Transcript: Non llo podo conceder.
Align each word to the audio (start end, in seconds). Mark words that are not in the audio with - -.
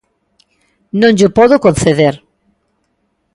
Non 0.99 1.13
llo 1.17 1.29
podo 1.37 1.63
conceder. 1.65 2.15